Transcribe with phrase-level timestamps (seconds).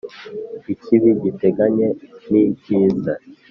[0.73, 1.87] Ikibi giteganye
[2.31, 3.13] n’icyiza,